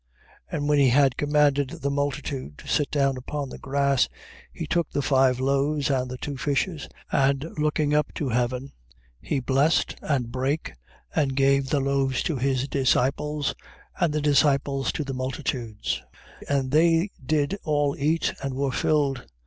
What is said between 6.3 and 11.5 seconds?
fishes, and looking up to heaven, he blessed, and brake, and